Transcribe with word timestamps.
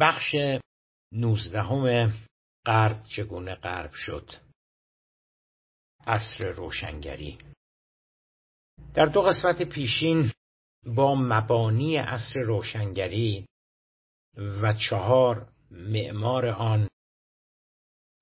بخش 0.00 0.34
نوزدهم 1.12 2.12
غرب 2.66 3.04
چگونه 3.04 3.54
غرب 3.54 3.92
شد؟ 3.92 4.30
عصر 6.06 6.44
روشنگری. 6.44 7.38
در 8.94 9.04
دو 9.04 9.22
قسمت 9.22 9.62
پیشین 9.62 10.32
با 10.96 11.14
مبانی 11.14 11.96
عصر 11.96 12.40
روشنگری 12.40 13.46
و 14.36 14.72
چهار 14.90 15.52
معمار 15.70 16.46
آن 16.46 16.88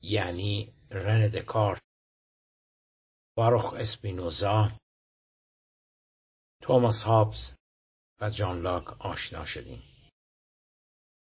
یعنی 0.01 0.73
رن 0.91 1.29
دکارت 1.29 1.83
باروخ 3.37 3.73
اسپینوزا 3.73 4.73
توماس 6.63 7.03
هابز 7.05 7.55
و 8.21 8.31
جان 8.31 8.61
لاک 8.63 9.01
آشنا 9.01 9.45
شدیم. 9.45 9.98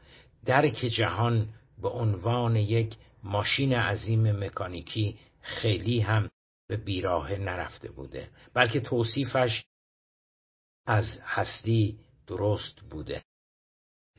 درک 0.45 0.75
جهان 0.75 1.49
به 1.81 1.89
عنوان 1.89 2.55
یک 2.55 2.95
ماشین 3.23 3.73
عظیم 3.73 4.43
مکانیکی 4.43 5.19
خیلی 5.41 5.99
هم 5.99 6.30
به 6.67 6.77
بیراه 6.77 7.31
نرفته 7.31 7.91
بوده 7.91 8.30
بلکه 8.53 8.80
توصیفش 8.80 9.65
از 10.85 11.05
هستی 11.23 11.99
درست 12.27 12.80
بوده. 12.89 13.23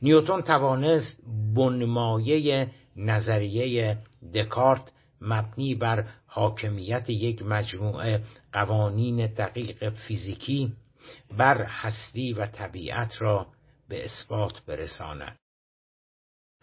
نیوتون 0.01 0.41
توانست 0.41 1.21
بنمایه 1.55 2.71
نظریه 2.95 3.97
دکارت 4.33 4.91
مبنی 5.21 5.75
بر 5.75 6.07
حاکمیت 6.27 7.09
یک 7.09 7.41
مجموعه 7.41 8.23
قوانین 8.53 9.27
دقیق 9.27 9.89
فیزیکی 9.89 10.73
بر 11.37 11.63
هستی 11.63 12.33
و 12.33 12.45
طبیعت 12.45 13.21
را 13.21 13.47
به 13.89 14.05
اثبات 14.05 14.65
برساند. 14.65 15.37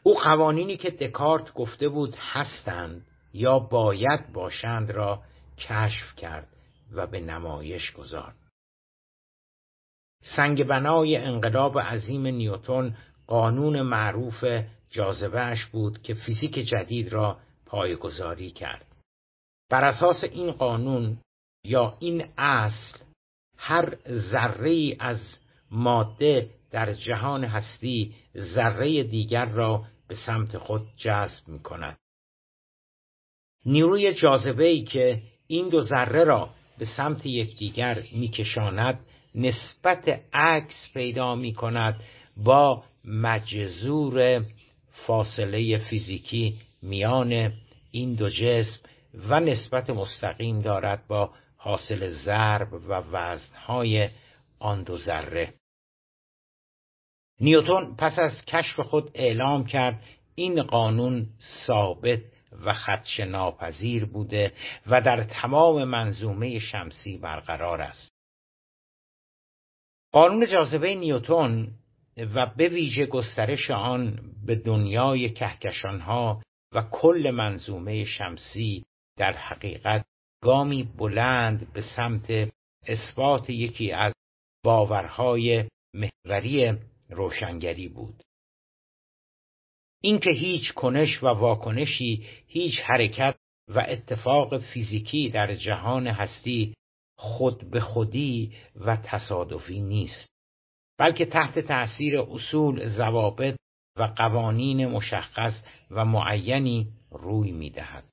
او 0.03 0.19
قوانینی 0.19 0.77
که 0.77 0.91
دکارت 0.91 1.55
گفته 1.55 1.89
بود 1.89 2.15
هستند 2.19 3.07
یا 3.33 3.59
باید 3.59 4.33
باشند 4.33 4.91
را 4.91 5.23
کشف 5.59 6.17
کرد 6.17 6.49
و 6.93 7.07
به 7.07 7.21
نمایش 7.21 7.93
گذارد. 7.93 8.37
سنگ 10.37 10.65
بنای 10.65 11.17
انقلاب 11.17 11.79
عظیم 11.79 12.27
نیوتون 12.27 12.97
قانون 13.27 13.83
معروف 13.83 14.45
جاذبهش 14.91 15.65
بود 15.65 16.03
که 16.03 16.15
فیزیک 16.15 16.55
جدید 16.55 17.13
را 17.13 17.39
پایگذاری 17.67 18.51
کرد 18.51 18.87
بر 19.71 19.85
اساس 19.85 20.25
این 20.25 20.53
قانون 20.53 21.19
یا 21.65 21.97
این 22.01 22.29
اصل 22.39 22.99
هر 23.57 23.97
ذره 24.09 24.97
از 24.99 25.21
ماده 25.71 26.51
در 26.71 26.93
جهان 26.93 27.45
هستی 27.45 28.15
ذره 28.37 29.03
دیگر 29.03 29.47
را 29.47 29.85
به 30.09 30.15
سمت 30.15 30.59
خود 30.59 30.83
جذب 30.97 31.49
می 31.49 31.59
کند. 31.59 31.97
نیروی 33.67 34.15
جاذبه 34.15 34.65
ای 34.65 34.85
که 34.85 35.23
این 35.47 35.69
دو 35.69 35.81
ذره 35.81 36.25
را 36.25 36.51
به 36.79 36.85
سمت 36.85 37.27
یکدیگر 37.27 38.03
میکشاند 38.13 39.01
نسبت 39.35 40.23
عکس 40.33 40.91
پیدا 40.95 41.35
می 41.35 41.55
کند 41.55 42.01
با 42.37 42.85
مجذور 43.05 44.45
فاصله 45.07 45.79
فیزیکی 45.79 46.55
میان 46.87 47.53
این 47.91 48.15
دو 48.15 48.31
جسم 48.31 48.81
و 49.15 49.41
نسبت 49.41 49.91
مستقیم 49.91 50.61
دارد 50.61 51.07
با 51.07 51.31
حاصل 51.57 52.09
ضرب 52.09 52.73
و 52.73 52.89
وزنهای 52.89 54.09
آن 54.59 54.83
دو 54.83 54.97
ذره. 54.97 55.55
نیوتون 57.41 57.97
پس 57.97 58.19
از 58.19 58.45
کشف 58.45 58.81
خود 58.81 59.11
اعلام 59.15 59.65
کرد 59.65 60.03
این 60.35 60.63
قانون 60.63 61.27
ثابت 61.67 62.21
و 62.65 62.75
خدش 62.75 63.21
ناپذیر 63.21 64.05
بوده 64.05 64.53
و 64.87 65.01
در 65.01 65.25
تمام 65.25 65.85
منظومه 65.85 66.59
شمسی 66.59 67.19
برقرار 67.19 67.81
است. 67.83 68.13
قانون 70.13 70.47
جاذبه 70.47 70.95
نیوتون 70.95 71.69
و 72.17 72.47
به 72.57 72.69
ویژه 72.69 73.07
گسترش 73.07 73.71
آن 73.71 74.19
به 74.47 74.55
دنیای 74.55 75.31
کهکشانها 75.31 76.43
و 76.73 76.83
کل 76.83 77.31
منظومه 77.35 78.05
شمسی 78.05 78.85
در 79.17 79.33
حقیقت 79.33 80.07
گامی 80.43 80.83
بلند 80.83 81.73
به 81.73 81.83
سمت 81.97 82.53
اثبات 82.87 83.51
یکی 83.51 83.93
از 83.93 84.15
باورهای 84.65 85.69
محوری 85.95 86.79
روشنگری 87.11 87.89
بود. 87.89 88.23
اینکه 90.03 90.31
هیچ 90.31 90.73
کنش 90.73 91.23
و 91.23 91.27
واکنشی 91.27 92.27
هیچ 92.47 92.81
حرکت 92.81 93.37
و 93.69 93.87
اتفاق 93.89 94.59
فیزیکی 94.59 95.29
در 95.29 95.55
جهان 95.55 96.07
هستی 96.07 96.75
خود 97.19 97.71
به 97.71 97.81
خودی 97.81 98.53
و 98.77 98.97
تصادفی 98.97 99.81
نیست 99.81 100.29
بلکه 100.99 101.27
تحت 101.27 101.59
تأثیر 101.59 102.21
اصول 102.21 102.87
ضوابط 102.87 103.57
و 103.97 104.03
قوانین 104.03 104.87
مشخص 104.87 105.65
و 105.91 106.05
معینی 106.05 106.93
روی 107.11 107.53
می‌دهد. 107.53 108.05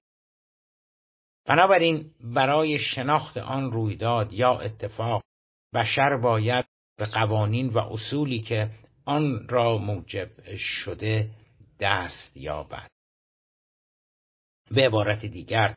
بنابراین 1.45 2.11
برای 2.21 2.79
شناخت 2.79 3.37
آن 3.37 3.71
رویداد 3.71 4.33
یا 4.33 4.59
اتفاق 4.59 5.23
بشر 5.73 6.17
باید 6.17 6.65
به 6.97 7.05
قوانین 7.05 7.69
و 7.69 7.77
اصولی 7.77 8.41
که 8.41 8.71
آن 9.05 9.47
را 9.49 9.77
موجب 9.77 10.55
شده 10.57 11.29
دست 11.79 12.37
یابد. 12.37 12.89
به 14.71 14.85
عبارت 14.85 15.25
دیگر 15.25 15.75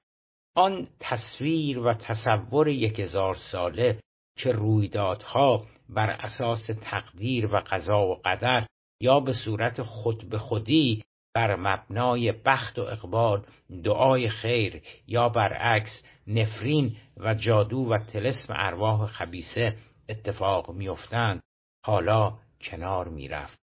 آن 0.55 0.89
تصویر 1.01 1.79
و 1.79 1.95
تصور 1.95 2.69
یک 2.69 3.01
هزار 3.01 3.35
ساله 3.35 4.01
که 4.39 4.53
رویدادها 4.53 5.67
بر 5.89 6.11
اساس 6.11 6.67
تقدیر 6.83 7.55
و 7.55 7.63
قضا 7.67 8.07
و 8.07 8.15
قدر 8.25 8.67
یا 9.01 9.21
به 9.21 9.33
صورت 9.33 9.83
خود 9.83 10.29
به 10.29 10.39
خودی 10.39 11.05
بر 11.35 11.57
مبنای 11.57 12.33
بخت 12.33 12.79
و 12.79 12.83
اقبال 12.83 13.47
دعای 13.85 14.29
خیر 14.29 14.83
یا 15.07 15.29
برعکس 15.29 16.03
نفرین 16.27 16.97
و 17.17 17.35
جادو 17.35 17.79
و 17.79 17.99
تلسم 17.99 18.55
ارواح 18.57 19.07
خبیسه 19.07 19.77
اتفاق 20.09 20.71
میافتند 20.71 21.43
حالا 21.85 22.39
کنار 22.61 23.09
می‌رفت 23.09 23.59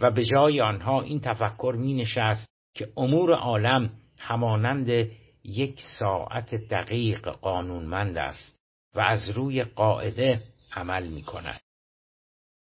و 0.00 0.10
به 0.10 0.24
جای 0.24 0.60
آنها 0.60 1.02
این 1.02 1.20
تفکر 1.20 1.74
می 1.78 1.94
نشست 1.94 2.46
که 2.74 2.92
امور 2.96 3.34
عالم 3.34 3.90
همانند 4.18 4.88
یک 5.44 5.80
ساعت 5.98 6.54
دقیق 6.54 7.28
قانونمند 7.28 8.18
است 8.18 8.56
و 8.94 9.00
از 9.00 9.30
روی 9.30 9.64
قاعده 9.64 10.42
عمل 10.72 11.06
می 11.06 11.22
کند. 11.22 11.60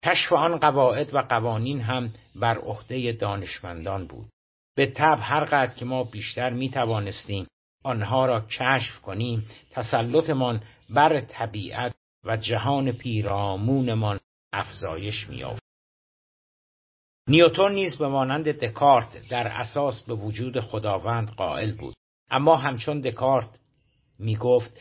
کشف 0.05 0.33
آن 0.33 0.59
قواعد 0.59 1.13
و 1.13 1.21
قوانین 1.21 1.81
هم 1.81 2.13
بر 2.35 2.57
عهده 2.57 3.11
دانشمندان 3.11 4.07
بود. 4.07 4.29
به 4.75 4.85
طب 4.91 5.17
هر 5.21 5.45
قدر 5.45 5.73
که 5.73 5.85
ما 5.85 6.03
بیشتر 6.03 6.49
می 6.49 6.69
توانستیم 6.69 7.47
آنها 7.83 8.25
را 8.25 8.41
کشف 8.41 9.01
کنیم 9.01 9.49
تسلطمان 9.71 10.61
بر 10.95 11.21
طبیعت 11.21 11.93
و 12.25 12.37
جهان 12.37 12.91
پیرامونمان 12.91 14.19
افزایش 14.53 15.29
می‌یافت. 15.29 15.61
نیوتون 17.27 17.71
نیز 17.71 17.97
به 17.97 18.07
مانند 18.07 18.47
دکارت 18.47 19.29
در 19.29 19.47
اساس 19.47 20.01
به 20.01 20.13
وجود 20.13 20.59
خداوند 20.59 21.29
قائل 21.29 21.75
بود. 21.75 21.93
اما 22.29 22.55
همچون 22.55 23.01
دکارت 23.01 23.49
می 24.19 24.35
گفت 24.35 24.79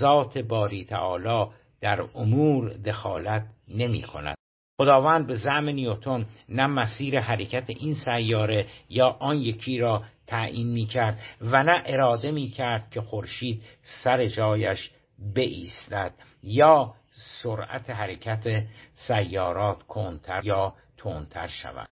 ذات 0.00 0.38
باری 0.38 0.84
تعالی 0.84 1.46
در 1.80 2.00
امور 2.14 2.72
دخالت 2.72 3.46
نمی 3.68 4.02
کند 4.02 4.36
خداوند 4.76 5.26
به 5.26 5.36
زعم 5.36 5.68
نیوتون 5.68 6.26
نه 6.48 6.66
مسیر 6.66 7.20
حرکت 7.20 7.70
این 7.70 7.94
سیاره 7.94 8.66
یا 8.88 9.08
آن 9.08 9.36
یکی 9.36 9.78
را 9.78 10.04
تعیین 10.26 10.66
می 10.66 10.86
کرد 10.86 11.18
و 11.40 11.62
نه 11.62 11.82
اراده 11.86 12.30
می 12.30 12.46
کرد 12.46 12.90
که 12.90 13.00
خورشید 13.00 13.62
سر 13.82 14.26
جایش 14.26 14.90
بایستد 15.36 16.14
یا 16.42 16.94
سرعت 17.42 17.90
حرکت 17.90 18.64
سیارات 18.94 19.82
کنتر 19.82 20.40
یا 20.44 20.74
تندتر 20.96 21.46
شود. 21.46 21.88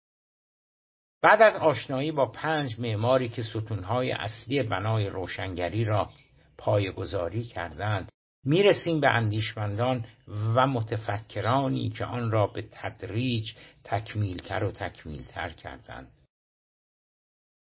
بعد 1.21 1.41
از 1.41 1.57
آشنایی 1.57 2.11
با 2.11 2.25
پنج 2.25 2.79
معماری 2.79 3.29
که 3.29 3.43
ستونهای 3.43 4.11
اصلی 4.11 4.63
بنای 4.63 5.09
روشنگری 5.09 5.85
را 5.85 6.09
پایگذاری 6.57 7.43
کردند 7.43 8.09
می‌رسیم 8.43 8.99
به 8.99 9.09
اندیشمندان 9.09 10.05
و 10.27 10.67
متفکرانی 10.67 11.89
که 11.89 12.05
آن 12.05 12.31
را 12.31 12.47
به 12.47 12.61
تدریج 12.71 13.51
تکمیلتر 13.83 14.63
و 14.63 14.71
تکمیلتر 14.71 15.49
کردند. 15.49 16.11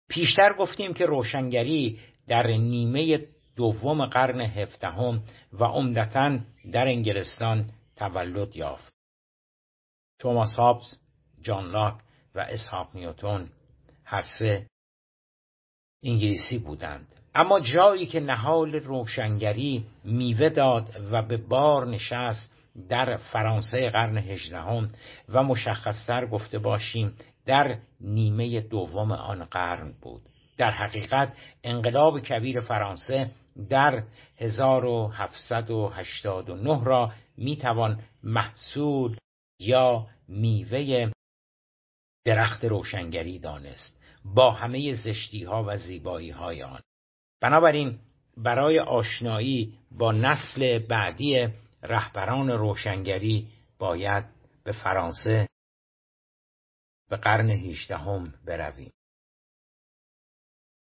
پیشتر 0.08 0.52
گفتیم 0.58 0.94
که 0.94 1.06
روشنگری 1.06 2.00
در 2.28 2.46
نیمه 2.46 3.26
دوم 3.56 4.06
قرن 4.06 4.40
هفدهم 4.40 5.22
و 5.52 5.64
عمدتا 5.64 6.38
در 6.72 6.86
انگلستان 6.86 7.72
تولد 7.96 8.56
یافت. 8.56 8.92
توماس 10.18 10.56
هابز 10.56 11.00
جان 11.40 11.70
لاک 11.70 12.00
و 12.34 12.40
اسحاق 12.40 12.96
نیوتون 12.96 13.50
هر 14.04 14.24
سه 14.38 14.66
انگلیسی 16.04 16.58
بودند. 16.58 17.19
اما 17.34 17.60
جایی 17.60 18.06
که 18.06 18.20
نهال 18.20 18.74
روشنگری 18.74 19.84
میوه 20.04 20.48
داد 20.48 20.96
و 21.10 21.22
به 21.22 21.36
بار 21.36 21.86
نشست 21.86 22.54
در 22.88 23.16
فرانسه 23.16 23.90
قرن 23.90 24.18
هجدهم 24.18 24.90
و 25.28 25.42
مشخصتر 25.42 26.26
گفته 26.26 26.58
باشیم 26.58 27.16
در 27.46 27.78
نیمه 28.00 28.60
دوم 28.60 29.12
آن 29.12 29.44
قرن 29.44 29.92
بود. 30.00 30.22
در 30.56 30.70
حقیقت 30.70 31.32
انقلاب 31.64 32.20
کبیر 32.20 32.60
فرانسه 32.60 33.30
در 33.68 34.02
1789 34.38 36.84
را 36.84 37.12
می‌توان 37.36 38.02
محصول 38.22 39.16
یا 39.60 40.06
میوه 40.28 41.10
درخت 42.24 42.64
روشنگری 42.64 43.38
دانست. 43.38 44.00
با 44.24 44.50
همه 44.50 44.94
زشتی 44.94 45.44
ها 45.44 45.64
و 45.68 45.76
زیبایی 45.76 46.30
های 46.30 46.62
آن. 46.62 46.80
بنابراین 47.40 47.98
برای 48.36 48.80
آشنایی 48.80 49.78
با 49.90 50.12
نسل 50.12 50.78
بعدی 50.78 51.48
رهبران 51.82 52.50
روشنگری 52.50 53.48
باید 53.78 54.24
به 54.64 54.72
فرانسه 54.72 55.48
به 57.10 57.16
قرن 57.16 57.50
هیچدهم 57.50 58.34
برویم. 58.44 58.92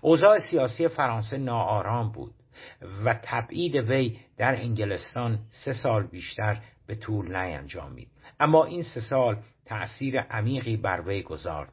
اوضاع 0.00 0.38
سیاسی 0.38 0.88
فرانسه 0.88 1.36
ناآرام 1.36 2.12
بود 2.12 2.34
و 3.04 3.20
تبعید 3.22 3.74
وی 3.74 4.18
در 4.36 4.56
انگلستان 4.56 5.38
سه 5.64 5.72
سال 5.72 6.06
بیشتر 6.06 6.62
به 6.86 6.94
طول 6.94 7.36
نینجامید 7.36 8.08
اما 8.40 8.64
این 8.64 8.82
سه 8.82 9.00
سال 9.00 9.42
تأثیر 9.64 10.20
عمیقی 10.20 10.76
بر 10.76 11.00
وی 11.06 11.22
گذارد 11.22 11.72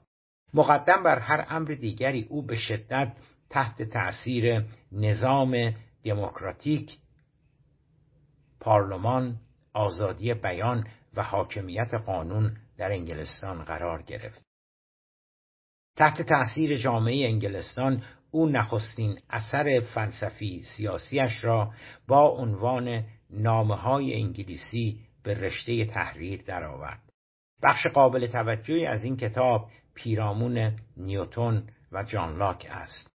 مقدم 0.53 1.03
بر 1.03 1.19
هر 1.19 1.45
امر 1.49 1.67
دیگری 1.67 2.23
او 2.29 2.45
به 2.45 2.55
شدت 2.55 3.13
تحت 3.49 3.81
تأثیر 3.81 4.65
نظام 4.91 5.73
دموکراتیک 6.03 6.97
پارلمان 8.59 9.39
آزادی 9.73 10.33
بیان 10.33 10.87
و 11.17 11.21
حاکمیت 11.21 11.93
قانون 11.93 12.57
در 12.77 12.91
انگلستان 12.91 13.63
قرار 13.63 14.01
گرفت 14.01 14.41
تحت 15.97 16.21
تأثیر 16.21 16.77
جامعه 16.77 17.25
انگلستان 17.25 18.03
او 18.31 18.49
نخستین 18.49 19.19
اثر 19.29 19.79
فلسفی 19.79 20.61
سیاسیش 20.77 21.43
را 21.43 21.73
با 22.07 22.29
عنوان 22.29 23.03
نامه 23.29 23.75
های 23.75 24.13
انگلیسی 24.13 24.99
به 25.23 25.33
رشته 25.33 25.85
تحریر 25.85 26.41
درآورد. 26.41 27.01
بخش 27.63 27.87
قابل 27.87 28.27
توجهی 28.27 28.85
از 28.85 29.03
این 29.03 29.17
کتاب 29.17 29.69
پیرامون 29.93 30.79
نیوتون 30.97 31.69
و 31.91 32.03
جان 32.03 32.37
لاک 32.37 32.67
است. 32.69 33.11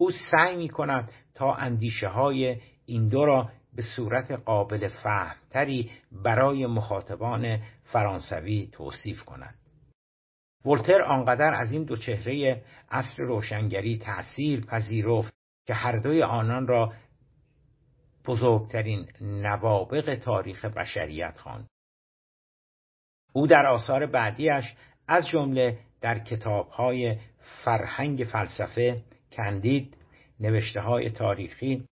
او 0.00 0.10
سعی 0.30 0.56
می 0.56 0.68
کند 0.68 1.10
تا 1.34 1.54
اندیشه 1.54 2.08
های 2.08 2.60
این 2.86 3.08
دو 3.08 3.24
را 3.24 3.50
به 3.76 3.82
صورت 3.96 4.30
قابل 4.30 4.88
فهمتری 4.88 5.90
برای 6.12 6.66
مخاطبان 6.66 7.62
فرانسوی 7.84 8.68
توصیف 8.72 9.22
کند. 9.22 9.54
ولتر 10.64 11.02
آنقدر 11.02 11.54
از 11.54 11.72
این 11.72 11.84
دو 11.84 11.96
چهره 11.96 12.62
اصر 12.90 13.22
روشنگری 13.22 13.98
تأثیر 13.98 14.64
پذیرفت 14.64 15.34
که 15.66 15.74
هر 15.74 15.96
دوی 15.96 16.22
آنان 16.22 16.66
را 16.66 16.92
بزرگترین 18.26 19.08
نوابق 19.20 20.14
تاریخ 20.14 20.64
بشریت 20.64 21.38
خواند. 21.38 21.68
او 23.32 23.46
در 23.46 23.66
آثار 23.66 24.06
بعدیش 24.06 24.74
از 25.08 25.28
جمله 25.28 25.78
در 26.00 26.18
کتابهای 26.18 27.18
فرهنگ 27.64 28.24
فلسفه، 28.24 29.02
کندید، 29.32 29.96
نوشته 30.40 30.80
های 30.80 31.10
تاریخی 31.10 31.86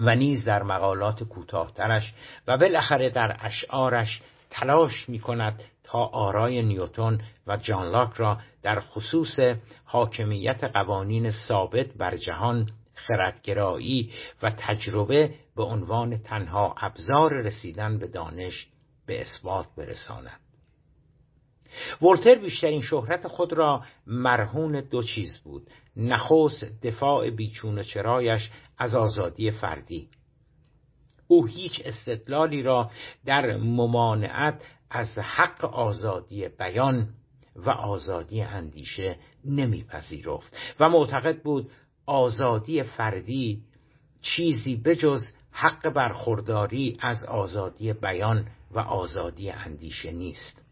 و 0.00 0.14
نیز 0.14 0.44
در 0.44 0.62
مقالات 0.62 1.24
کوتاهترش 1.24 2.14
و 2.46 2.58
بالاخره 2.58 3.10
در 3.10 3.36
اشعارش 3.40 4.22
تلاش 4.50 5.08
می 5.08 5.18
کند 5.18 5.62
تا 5.84 5.98
آرای 5.98 6.62
نیوتن 6.62 7.18
و 7.46 7.56
جان 7.56 7.90
لاک 7.90 8.14
را 8.14 8.38
در 8.62 8.80
خصوص 8.80 9.40
حاکمیت 9.84 10.64
قوانین 10.64 11.30
ثابت 11.30 11.86
بر 11.96 12.16
جهان 12.16 12.70
خردگرایی 12.94 14.12
و 14.42 14.50
تجربه 14.50 15.34
به 15.56 15.62
عنوان 15.62 16.18
تنها 16.18 16.74
ابزار 16.80 17.32
رسیدن 17.32 17.98
به 17.98 18.06
دانش 18.06 18.66
به 19.06 19.20
اثبات 19.20 19.66
برساند. 19.76 20.49
ولتر 22.02 22.34
بیشترین 22.34 22.80
شهرت 22.80 23.28
خود 23.28 23.52
را 23.52 23.84
مرهون 24.06 24.80
دو 24.80 25.02
چیز 25.02 25.38
بود 25.38 25.66
نخست 25.96 26.82
دفاع 26.82 27.30
بیچون 27.30 27.78
و 27.78 27.82
چرایش 27.82 28.50
از 28.78 28.94
آزادی 28.94 29.50
فردی. 29.50 30.08
او 31.28 31.46
هیچ 31.46 31.82
استدلالی 31.84 32.62
را 32.62 32.90
در 33.24 33.56
ممانعت 33.56 34.66
از 34.90 35.18
حق 35.18 35.64
آزادی 35.64 36.48
بیان 36.48 37.08
و 37.56 37.70
آزادی 37.70 38.42
اندیشه 38.42 39.16
نمیپذیرفت 39.44 40.56
و 40.80 40.88
معتقد 40.88 41.42
بود 41.42 41.70
آزادی 42.06 42.82
فردی 42.82 43.62
چیزی 44.20 44.76
بجز 44.76 45.22
حق 45.50 45.88
برخورداری 45.88 46.96
از 47.00 47.24
آزادی 47.24 47.92
بیان 47.92 48.46
و 48.70 48.78
آزادی 48.78 49.50
اندیشه 49.50 50.12
نیست. 50.12 50.69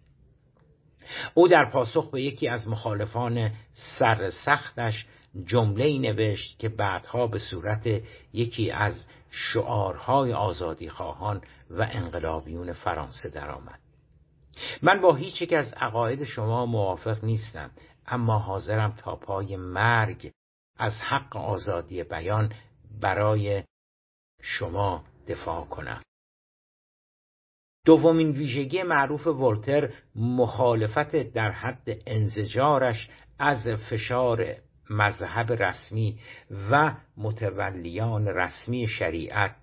او 1.34 1.48
در 1.48 1.70
پاسخ 1.70 2.10
به 2.10 2.22
یکی 2.22 2.48
از 2.48 2.68
مخالفان 2.68 3.50
سرسختش 3.98 5.06
جمله 5.44 5.98
نوشت 5.98 6.58
که 6.58 6.68
بعدها 6.68 7.26
به 7.26 7.38
صورت 7.38 7.86
یکی 8.32 8.70
از 8.70 9.06
شعارهای 9.30 10.32
آزادی 10.32 10.88
خواهان 10.88 11.40
و 11.70 11.88
انقلابیون 11.90 12.72
فرانسه 12.72 13.28
درآمد. 13.28 13.78
من 14.82 15.00
با 15.00 15.14
هیچ 15.14 15.42
یک 15.42 15.52
از 15.52 15.72
عقاید 15.72 16.24
شما 16.24 16.66
موافق 16.66 17.24
نیستم 17.24 17.70
اما 18.06 18.38
حاضرم 18.38 18.92
تا 18.92 19.16
پای 19.16 19.56
مرگ 19.56 20.30
از 20.78 20.92
حق 21.02 21.36
آزادی 21.36 22.04
بیان 22.04 22.52
برای 23.00 23.64
شما 24.42 25.04
دفاع 25.28 25.64
کنم 25.64 26.02
دومین 27.88 28.30
ویژگی 28.30 28.82
معروف 28.82 29.26
ولتر 29.26 29.92
مخالفت 30.16 31.16
در 31.16 31.50
حد 31.50 31.88
انزجارش 32.06 33.08
از 33.38 33.66
فشار 33.90 34.46
مذهب 34.90 35.52
رسمی 35.52 36.18
و 36.70 36.94
متولیان 37.16 38.26
رسمی 38.26 38.86
شریعت 38.86 39.56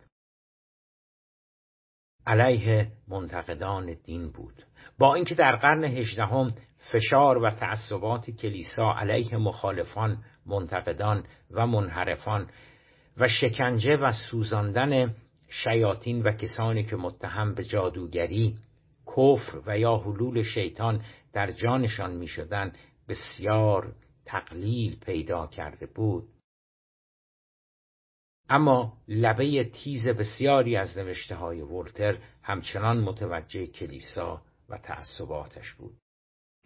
علیه 2.27 2.87
منتقدان 3.07 3.95
دین 4.03 4.31
بود. 4.31 4.63
با 4.99 5.15
اینکه 5.15 5.35
در 5.35 5.55
قرن 5.55 5.83
هجدهم 5.83 6.53
فشار 6.77 7.37
و 7.37 7.49
تعصبات 7.49 8.31
کلیسا 8.31 8.93
علیه 8.97 9.37
مخالفان 9.37 10.17
منتقدان 10.45 11.23
و 11.51 11.67
منحرفان 11.67 12.47
و 13.17 13.27
شکنجه 13.27 13.97
و 13.97 14.11
سوزاندن 14.11 15.15
شیاطین 15.63 16.21
و 16.21 16.31
کسانی 16.31 16.83
که 16.83 16.95
متهم 16.95 17.53
به 17.53 17.63
جادوگری 17.63 18.55
کفر 19.07 19.61
و 19.65 19.79
یا 19.79 19.97
حلول 19.97 20.43
شیطان 20.43 21.03
در 21.33 21.51
جانشان 21.51 22.15
می 22.15 22.27
شدن 22.27 22.73
بسیار 23.07 23.95
تقلیل 24.25 24.99
پیدا 24.99 25.47
کرده 25.47 25.85
بود. 25.85 26.27
اما 28.49 28.97
لبه 29.07 29.63
تیز 29.63 30.07
بسیاری 30.07 30.75
از 30.77 30.97
نوشته 30.97 31.35
های 31.35 31.61
ولتر 31.61 32.17
همچنان 32.43 32.99
متوجه 32.99 33.67
کلیسا 33.67 34.41
و 34.69 34.77
تعصباتش 34.77 35.73
بود. 35.73 35.97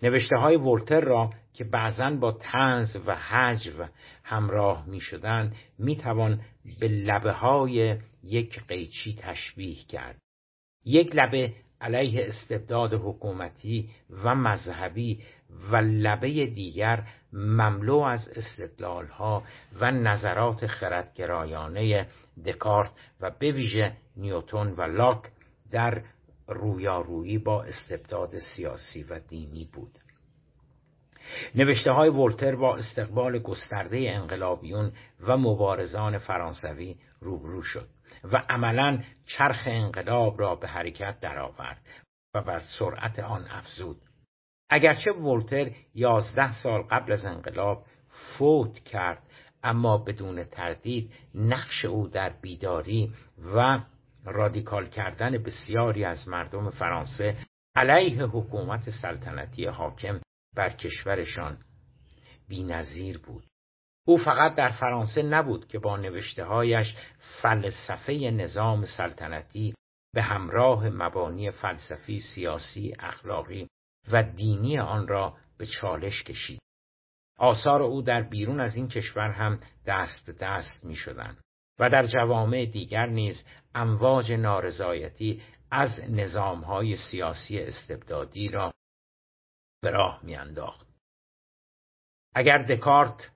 نوشته 0.02 0.38
های 0.38 0.56
ولتر 0.56 1.02
را 1.02 1.34
که 1.54 1.64
بعضا 1.64 2.10
با 2.10 2.32
تنز 2.32 2.98
و 3.06 3.16
حجو 3.16 3.86
همراه 4.24 4.86
می 4.86 5.02
شدن 5.02 5.54
می 5.80 5.96
توان 5.96 6.42
به 6.80 6.88
لبه 6.88 7.32
های 7.32 7.98
یک 8.24 8.64
قیچی 8.68 9.16
تشبیه 9.20 9.84
کرد. 9.84 10.18
یک 10.86 11.16
لبه 11.16 11.54
علیه 11.82 12.28
استبداد 12.28 12.94
حکومتی 12.94 13.90
و 14.24 14.36
مذهبی 14.36 15.24
و 15.72 15.76
لبه 15.76 16.46
دیگر 16.46 17.08
مملو 17.34 17.98
از 17.98 18.30
ها 19.12 19.44
و 19.82 19.92
نظرات 19.92 20.68
خردگرایانه 20.68 22.08
دکارت 22.46 22.92
و 23.22 23.32
به 23.40 23.52
ویژه 23.52 23.98
نیوتون 24.18 24.72
و 24.72 24.82
لاک 24.82 25.24
در 25.72 26.04
رویارویی 26.48 27.38
با 27.38 27.64
استبداد 27.64 28.38
سیاسی 28.38 29.04
و 29.04 29.20
دینی 29.20 29.70
بود. 29.74 30.00
نوشته 31.56 31.92
های 31.92 32.10
ولتر 32.10 32.56
با 32.56 32.78
استقبال 32.78 33.40
گسترده 33.40 33.98
انقلابیون 34.10 34.92
و 35.28 35.38
مبارزان 35.38 36.18
فرانسوی 36.18 36.96
روبرو 37.22 37.62
شد. 37.62 37.88
و 38.24 38.38
عملا 38.50 39.04
چرخ 39.26 39.64
انقلاب 39.66 40.40
را 40.40 40.56
به 40.56 40.68
حرکت 40.68 41.20
درآورد 41.20 41.82
و 42.34 42.42
بر 42.42 42.60
سرعت 42.80 43.20
آن 43.20 43.46
افزود. 43.46 44.02
اگرچه 44.70 45.12
ولتر 45.12 45.72
یازده 45.96 46.54
سال 46.54 46.82
قبل 46.82 47.12
از 47.12 47.26
انقلاب 47.26 47.86
فوت 48.10 48.80
کرد 48.80 49.24
اما 49.64 49.98
بدون 49.98 50.44
تردید 50.44 51.14
نقش 51.36 51.86
او 51.86 52.08
در 52.08 52.30
بیداری 52.30 53.14
و 53.56 53.80
رادیکال 54.26 54.86
کردن 54.90 55.44
بسیاری 55.44 56.04
از 56.04 56.28
مردم 56.28 56.70
فرانسه 56.70 57.38
علیه 57.76 58.24
حکومت 58.24 58.90
سلطنتی 58.90 59.66
حاکم 59.66 60.22
بر 60.56 60.70
کشورشان 60.70 61.58
بینظیر 62.48 63.18
بود. 63.18 63.44
او 64.08 64.18
فقط 64.18 64.56
در 64.56 64.70
فرانسه 64.70 65.24
نبود 65.24 65.68
که 65.68 65.80
با 65.80 65.98
نوشتههایش 65.98 66.96
فلسفه 67.42 68.14
نظام 68.14 68.86
سلطنتی 68.86 69.74
به 70.14 70.22
همراه 70.22 70.90
مبانی 70.90 71.52
فلسفی 71.52 72.20
سیاسی 72.20 72.94
اخلاقی 73.00 73.68
و 74.12 74.24
دینی 74.24 74.80
آن 74.80 75.08
را 75.08 75.38
به 75.58 75.66
چالش 75.66 76.24
کشید. 76.24 76.60
آثار 77.38 77.82
او 77.82 78.02
در 78.02 78.22
بیرون 78.22 78.60
از 78.60 78.76
این 78.76 78.88
کشور 78.88 79.30
هم 79.32 79.60
دست 79.86 80.26
به 80.26 80.34
دست 80.34 80.86
می 80.86 80.96
شدن 80.96 81.38
و 81.80 81.90
در 81.90 82.06
جوامع 82.06 82.66
دیگر 82.66 83.06
نیز 83.06 83.44
امواج 83.76 84.32
نارضایتی 84.32 85.42
از 85.72 86.00
نظامهای 86.10 86.96
سیاسی 86.96 87.60
استبدادی 87.60 88.48
را 88.48 88.74
به 89.82 89.90
راه 89.90 90.20
میانداخت. 90.24 90.88
اگر 92.36 92.58
دکارت 92.58 93.32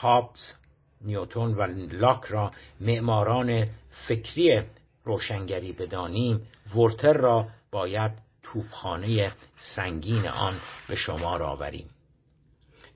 هابز 0.00 0.54
نیوتون 1.00 1.54
و 1.54 1.62
لاک 1.90 2.24
را 2.24 2.52
معماران 2.80 3.66
فکری 4.08 4.62
روشنگری 5.04 5.72
بدانیم. 5.72 6.46
ورتر 6.76 7.12
را 7.12 7.48
باید 7.70 8.12
توفخانه 8.42 9.32
سنگین 9.76 10.28
آن 10.28 10.54
به 10.88 10.96
شمار 10.96 11.42
آوریم. 11.42 11.90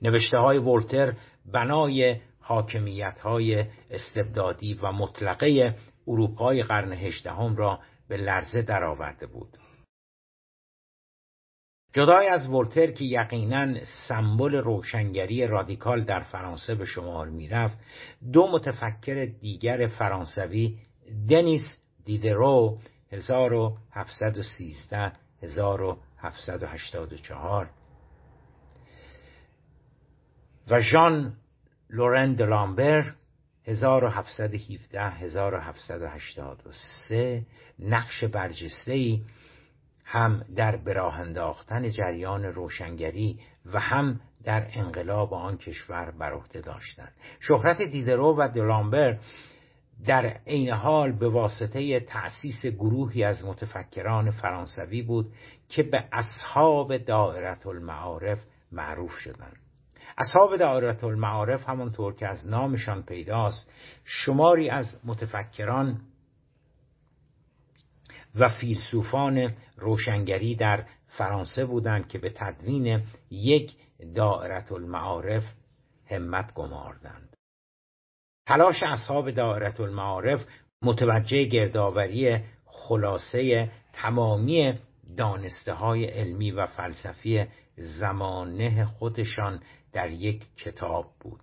نوشته 0.01 0.37
های 0.37 0.57
ولتر 0.57 1.13
بنای 1.45 2.15
حاکمیت 2.41 3.19
های 3.19 3.65
استبدادی 3.91 4.73
و 4.73 4.91
مطلقه 4.91 5.75
اروپای 6.07 6.63
قرن 6.63 6.93
هجدهم 6.93 7.55
را 7.55 7.79
به 8.07 8.17
لرزه 8.17 8.61
درآورده 8.61 9.27
بود. 9.27 9.57
جدای 11.93 12.27
از 12.27 12.49
ولتر 12.49 12.91
که 12.91 13.05
یقینا 13.05 13.85
سمبل 14.07 14.55
روشنگری 14.55 15.47
رادیکال 15.47 16.03
در 16.03 16.19
فرانسه 16.19 16.75
به 16.75 16.85
شمار 16.85 17.29
می‌رفت 17.29 17.77
دو 18.33 18.51
متفکر 18.51 19.25
دیگر 19.25 19.87
فرانسوی 19.87 20.77
دنیس 21.29 21.77
دیدرو 22.05 22.77
1713 23.11 25.11
1784 25.43 27.69
و 30.69 30.81
ژان 30.81 31.33
لورن 31.89 32.33
دلامبر 32.33 33.13
1717 33.67 35.01
1783 35.01 37.45
نقش 37.79 38.23
برجسته 38.23 39.19
هم 40.03 40.45
در 40.55 40.75
براه 40.75 41.19
انداختن 41.19 41.89
جریان 41.89 42.45
روشنگری 42.45 43.39
و 43.73 43.79
هم 43.79 44.19
در 44.43 44.67
انقلاب 44.73 45.33
آن 45.33 45.57
کشور 45.57 46.11
بر 46.11 46.33
عهده 46.33 46.61
داشتند. 46.61 47.13
شهرت 47.39 47.81
دیدرو 47.81 48.35
و 48.37 48.49
دلامبر 48.55 49.19
در 50.05 50.25
عین 50.47 50.69
حال 50.69 51.11
به 51.11 51.29
واسطه 51.29 51.99
تأسیس 51.99 52.65
گروهی 52.65 53.23
از 53.23 53.45
متفکران 53.45 54.31
فرانسوی 54.31 55.01
بود 55.01 55.33
که 55.69 55.83
به 55.83 56.03
اصحاب 56.11 56.97
دائرت 56.97 57.67
المعارف 57.67 58.39
معروف 58.71 59.11
شدند. 59.11 59.57
اصحاب 60.17 60.57
دائرت 60.57 61.03
المعارف 61.03 61.69
همانطور 61.69 62.15
که 62.15 62.27
از 62.27 62.47
نامشان 62.47 63.03
پیداست 63.03 63.71
شماری 64.03 64.69
از 64.69 64.99
متفکران 65.03 66.01
و 68.35 68.47
فیلسوفان 68.47 69.53
روشنگری 69.77 70.55
در 70.55 70.85
فرانسه 71.07 71.65
بودند 71.65 72.07
که 72.07 72.17
به 72.17 72.29
تدوین 72.29 73.03
یک 73.31 73.73
دائرت 74.15 74.71
المعارف 74.71 75.43
همت 76.09 76.53
گماردند. 76.53 77.37
تلاش 78.47 78.83
اصحاب 78.83 79.31
دائرت 79.31 79.79
المعارف 79.79 80.45
متوجه 80.81 81.43
گردآوری 81.43 82.39
خلاصه 82.65 83.71
تمامی 83.93 84.79
دانسته 85.17 85.73
های 85.73 86.05
علمی 86.05 86.51
و 86.51 86.65
فلسفی 86.65 87.45
زمانه 87.75 88.85
خودشان 88.85 89.61
در 89.93 90.11
یک 90.11 90.43
کتاب 90.55 91.05
بود. 91.19 91.39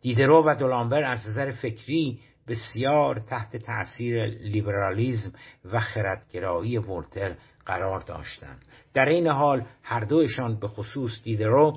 دیدرو 0.00 0.42
و 0.46 0.54
دولانبر 0.54 1.02
از 1.02 1.26
نظر 1.26 1.50
فکری 1.50 2.20
بسیار 2.48 3.18
تحت 3.18 3.56
تأثیر 3.56 4.26
لیبرالیزم 4.26 5.32
و 5.72 5.80
خردگرایی 5.80 6.78
ولتر 6.78 7.36
قرار 7.66 8.00
داشتند. 8.00 8.64
در 8.94 9.08
این 9.08 9.26
حال 9.26 9.64
هر 9.82 10.00
دوشان 10.00 10.60
به 10.60 10.68
خصوص 10.68 11.22
دیدرو 11.22 11.72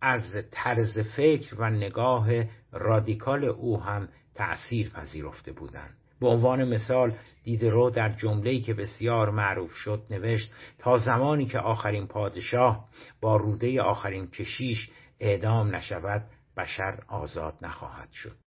از 0.00 0.22
طرز 0.50 0.98
فکر 0.98 1.54
و 1.58 1.70
نگاه 1.70 2.28
رادیکال 2.72 3.44
او 3.44 3.80
هم 3.82 4.08
تأثیر 4.34 4.90
پذیرفته 4.90 5.52
بودند. 5.52 5.96
به 6.20 6.28
عنوان 6.28 6.64
مثال 6.64 7.14
دیدرو 7.44 7.90
در 7.90 8.08
جمله‌ای 8.08 8.60
که 8.60 8.74
بسیار 8.74 9.30
معروف 9.30 9.72
شد 9.72 10.02
نوشت 10.10 10.52
تا 10.78 10.98
زمانی 10.98 11.46
که 11.46 11.58
آخرین 11.58 12.06
پادشاه 12.06 12.88
با 13.20 13.36
روده 13.36 13.82
آخرین 13.82 14.26
کشیش 14.26 14.90
اعدام 15.20 15.76
نشود 15.76 16.24
بشر 16.56 16.98
آزاد 17.08 17.54
نخواهد 17.62 18.08
شد. 18.12 18.45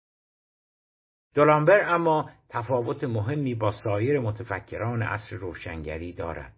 دولامبر 1.36 1.95
اما 1.95 2.29
تفاوت 2.50 3.03
مهمی 3.03 3.55
با 3.55 3.71
سایر 3.71 4.19
متفکران 4.19 5.01
عصر 5.01 5.36
روشنگری 5.36 6.13
دارد. 6.13 6.53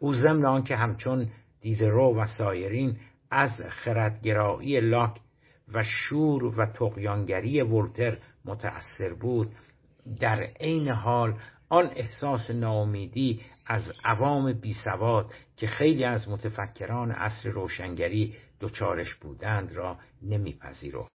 او 0.00 0.12
ضمن 0.12 0.44
آنکه 0.44 0.76
همچون 0.76 1.28
دیدرو 1.60 2.16
و 2.16 2.26
سایرین 2.38 2.96
از 3.30 3.50
خردگرایی 3.68 4.80
لاک 4.80 5.20
و 5.74 5.84
شور 5.84 6.44
و 6.44 6.66
تقیانگری 6.66 7.62
ولتر 7.62 8.18
متأثر 8.44 9.14
بود 9.20 9.54
در 10.20 10.42
عین 10.42 10.88
حال 10.88 11.34
آن 11.68 11.90
احساس 11.96 12.50
ناامیدی 12.50 13.40
از 13.66 13.92
عوام 14.04 14.52
بیسواد 14.52 15.32
که 15.56 15.66
خیلی 15.66 16.04
از 16.04 16.28
متفکران 16.28 17.10
عصر 17.10 17.50
روشنگری 17.50 18.34
دچارش 18.60 19.14
بودند 19.14 19.72
را 19.72 19.98
نمیپذیرفت. 20.22 21.11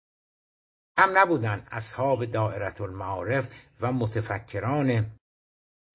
هم 0.99 1.19
نبودند 1.19 1.69
اصحاب 1.71 2.25
دائرت 2.25 2.81
المعارف 2.81 3.49
و 3.81 3.93
متفکران 3.93 5.07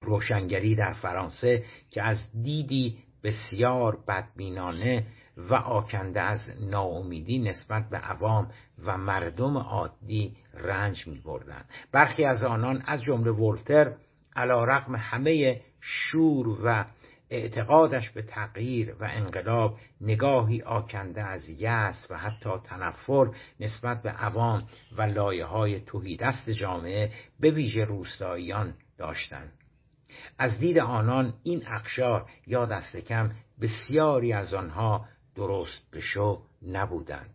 روشنگری 0.02 0.74
در 0.74 0.92
فرانسه 0.92 1.64
که 1.90 2.02
از 2.02 2.18
دیدی 2.42 2.98
بسیار 3.22 3.98
بدبینانه 4.08 5.06
و 5.36 5.54
آکنده 5.54 6.20
از 6.20 6.40
ناامیدی 6.60 7.38
نسبت 7.38 7.88
به 7.88 7.96
عوام 7.96 8.50
و 8.84 8.98
مردم 8.98 9.56
عادی 9.56 10.36
رنج 10.54 11.06
می 11.06 11.20
بردن. 11.20 11.64
برخی 11.92 12.24
از 12.24 12.44
آنان 12.44 12.82
از 12.86 13.02
جمله 13.02 13.30
ولتر 13.30 13.92
علا 14.36 14.64
رقم 14.64 14.96
همه 14.96 15.60
شور 15.80 16.48
و 16.64 16.84
اعتقادش 17.30 18.10
به 18.10 18.22
تغییر 18.22 18.94
و 19.00 19.08
انقلاب 19.10 19.78
نگاهی 20.00 20.62
آکنده 20.62 21.22
از 21.22 21.48
یأس 21.48 22.06
و 22.10 22.18
حتی 22.18 22.50
تنفر 22.64 23.30
نسبت 23.60 24.02
به 24.02 24.10
عوام 24.10 24.62
و 24.96 25.02
لایه 25.02 25.44
های 25.44 25.82
دست 26.20 26.50
جامعه 26.50 27.12
به 27.40 27.50
ویژه 27.50 27.84
روستاییان 27.84 28.74
داشتند. 28.98 29.52
از 30.38 30.58
دید 30.58 30.78
آنان 30.78 31.34
این 31.42 31.66
اقشار 31.66 32.30
یا 32.46 32.66
دست 32.66 32.96
کم 32.96 33.30
بسیاری 33.60 34.32
از 34.32 34.54
آنها 34.54 35.04
درست 35.34 35.90
به 35.90 36.00
شو 36.00 36.42
نبودند. 36.66 37.34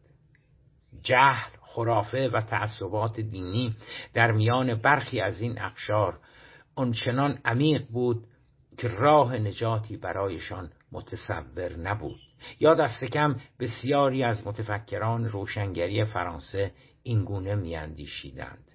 جهل 1.04 1.50
خرافه 1.62 2.30
و 2.34 2.41
تعصبات 2.41 3.20
دینی 3.20 3.76
در 4.13 4.32
میان 4.32 4.76
برخی 4.76 5.22
از 5.22 5.41
این 5.41 5.62
اقشار 5.62 6.20
آنچنان 6.76 7.39
عمیق 7.46 7.88
بود 7.88 8.24
که 8.78 8.88
راه 8.88 9.38
نجاتی 9.38 9.98
برایشان 9.98 10.72
متصور 10.92 11.76
نبود. 11.78 12.20
یا 12.60 12.74
دست 12.74 13.04
کم 13.04 13.36
بسیاری 13.60 14.24
از 14.24 14.48
متفکران 14.48 15.26
روشنگری 15.26 16.06
فرانسه 16.06 16.72
اینگونه 17.04 17.56
میاندیشیدند. 17.56 18.72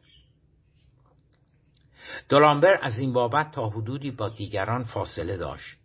دولامبر 2.28 2.78
از 2.82 2.98
این 2.98 3.12
بابت 3.12 3.52
تا 3.52 3.68
حدودی 3.68 4.10
با 4.10 4.28
دیگران 4.28 4.84
فاصله 4.84 5.36
داشت. 5.36 5.78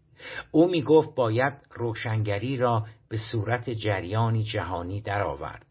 او 0.51 0.67
می 0.67 0.81
گفت 0.81 1.15
باید 1.15 1.53
روشنگری 1.71 2.57
را 2.57 2.87
به 3.09 3.17
صورت 3.31 3.69
جریانی 3.69 4.43
جهانی 4.43 5.01
درآورد. 5.01 5.65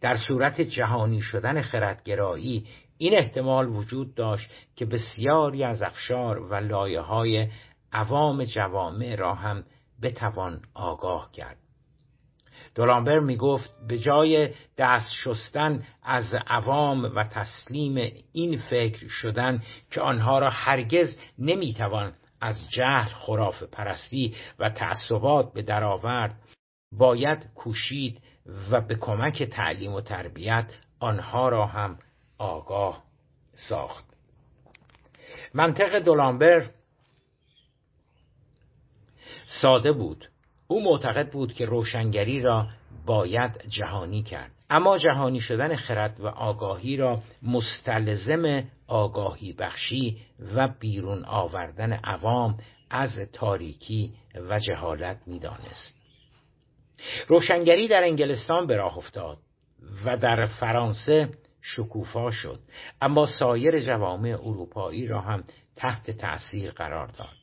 در 0.00 0.16
صورت 0.16 0.60
جهانی 0.60 1.20
شدن 1.20 1.62
خردگرایی 1.62 2.66
این 2.98 3.14
احتمال 3.14 3.68
وجود 3.68 4.14
داشت 4.14 4.50
که 4.76 4.86
بسیاری 4.86 5.64
از 5.64 5.82
اخشار 5.82 6.38
و 6.38 6.54
لایه 6.54 7.00
های 7.00 7.48
عوام 7.92 8.44
جوامع 8.44 9.14
را 9.14 9.34
هم 9.34 9.64
بتوان 10.02 10.62
آگاه 10.74 11.30
کرد. 11.32 11.56
دولامبر 12.74 13.18
می 13.18 13.36
گفت 13.36 13.70
به 13.88 13.98
جای 13.98 14.50
دست 14.78 15.12
شستن 15.12 15.84
از 16.02 16.34
عوام 16.46 17.04
و 17.04 17.24
تسلیم 17.24 18.12
این 18.32 18.58
فکر 18.58 19.08
شدن 19.08 19.62
که 19.90 20.00
آنها 20.00 20.38
را 20.38 20.50
هرگز 20.50 21.18
نمی‌توان 21.38 22.12
از 22.40 22.70
جهل 22.70 23.08
خراف 23.08 23.62
پرستی 23.62 24.34
و 24.58 24.70
تعصبات 24.70 25.52
به 25.52 25.62
درآورد 25.62 26.40
باید 26.92 27.46
کوشید 27.54 28.22
و 28.70 28.80
به 28.80 28.94
کمک 28.94 29.42
تعلیم 29.42 29.92
و 29.92 30.00
تربیت 30.00 30.66
آنها 31.00 31.48
را 31.48 31.66
هم 31.66 31.98
آگاه 32.38 33.02
ساخت. 33.54 34.04
منطق 35.54 35.98
دولامبر 35.98 36.70
ساده 39.46 39.92
بود. 39.92 40.30
او 40.68 40.84
معتقد 40.84 41.30
بود 41.30 41.54
که 41.54 41.66
روشنگری 41.66 42.40
را 42.40 42.66
باید 43.06 43.64
جهانی 43.68 44.22
کرد. 44.22 44.50
اما 44.70 44.98
جهانی 44.98 45.40
شدن 45.40 45.76
خرد 45.76 46.20
و 46.20 46.26
آگاهی 46.26 46.96
را 46.96 47.22
مستلزم 47.42 48.64
آگاهی 48.86 49.52
بخشی 49.52 50.18
و 50.54 50.68
بیرون 50.68 51.24
آوردن 51.24 51.92
عوام 51.92 52.58
از 52.90 53.18
تاریکی 53.32 54.12
و 54.48 54.58
جهالت 54.58 55.18
می‌دانست. 55.26 55.96
روشنگری 57.28 57.88
در 57.88 58.02
انگلستان 58.02 58.66
به 58.66 58.76
راه 58.76 58.98
افتاد 58.98 59.38
و 60.04 60.16
در 60.16 60.46
فرانسه 60.46 61.28
شکوفا 61.74 62.30
شد. 62.30 62.60
اما 63.00 63.26
سایر 63.26 63.80
جوامع 63.80 64.30
اروپایی 64.30 65.06
را 65.06 65.20
هم 65.20 65.44
تحت 65.76 66.10
تأثیر 66.10 66.70
قرار 66.70 67.06
داد. 67.06 67.36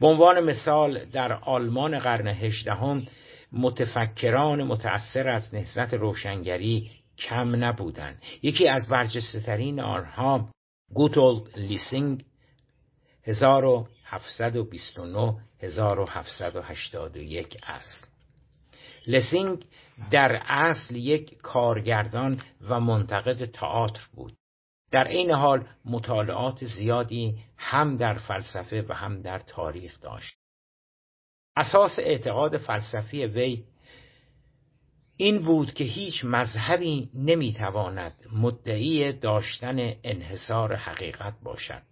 به 0.00 0.06
عنوان 0.06 0.40
مثال 0.40 1.04
در 1.04 1.32
آلمان 1.32 1.98
قرن 1.98 2.26
هجدهم 2.26 3.06
متفکران 3.52 4.62
متأثر 4.62 5.28
از 5.28 5.54
نهضت 5.54 5.94
روشنگری 5.94 6.90
کم 7.18 7.64
نبودند. 7.64 8.22
یکی 8.42 8.68
از 8.68 8.88
برجسته 8.88 9.82
آنها 9.82 10.48
گوتولد 10.94 11.58
لیسینگ 11.58 12.24
1729 13.26 15.34
1781 15.62 17.56
است. 17.66 18.08
لسینگ 19.06 19.64
در 20.10 20.42
اصل 20.46 20.96
یک 20.96 21.36
کارگردان 21.36 22.40
و 22.60 22.80
منتقد 22.80 23.44
تئاتر 23.44 24.00
بود. 24.14 24.36
در 24.90 25.08
این 25.08 25.30
حال 25.30 25.66
مطالعات 25.84 26.64
زیادی 26.64 27.38
هم 27.58 27.96
در 27.96 28.14
فلسفه 28.14 28.84
و 28.88 28.92
هم 28.94 29.22
در 29.22 29.38
تاریخ 29.38 30.00
داشت. 30.00 30.34
اساس 31.56 31.98
اعتقاد 31.98 32.56
فلسفی 32.56 33.24
وی 33.24 33.64
این 35.16 35.42
بود 35.42 35.74
که 35.74 35.84
هیچ 35.84 36.24
مذهبی 36.24 37.10
نمی‌تواند 37.14 38.12
مدعی 38.32 39.12
داشتن 39.12 39.92
انحصار 40.04 40.74
حقیقت 40.74 41.34
باشد 41.42 41.82